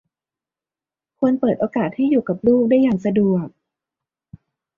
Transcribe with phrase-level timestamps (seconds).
[1.19, 3.47] ควรเปิดโอกาสให้อยู่กับลูกได้อย่างสะดวก